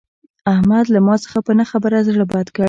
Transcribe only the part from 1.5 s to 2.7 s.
نه خبره زړه بد کړ.